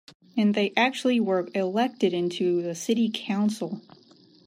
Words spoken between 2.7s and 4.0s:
city council.